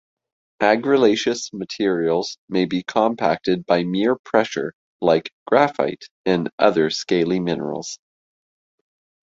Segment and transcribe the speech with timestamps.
[0.61, 7.99] Argillaceous materials may be compacted by mere pressure, like graphite and other scaly minerals.